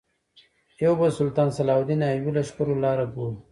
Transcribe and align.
یو 0.83 0.93
به 0.99 1.05
د 1.09 1.13
سلطان 1.19 1.49
صلاح 1.57 1.77
الدین 1.79 2.01
ایوبي 2.09 2.31
لښکرو 2.37 2.81
لاره 2.83 3.05
ګورو. 3.13 3.37